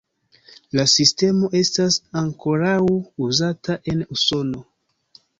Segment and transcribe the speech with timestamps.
[0.77, 2.79] La sistemo estas ankoraŭ
[3.27, 4.65] uzata en Usono.